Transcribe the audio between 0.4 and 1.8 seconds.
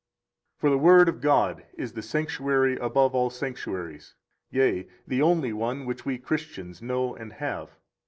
91 For the Word of God